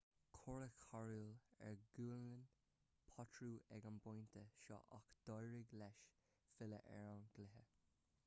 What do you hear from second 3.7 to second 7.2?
ag an bpointe seo ach d'éirigh leis filleadh ar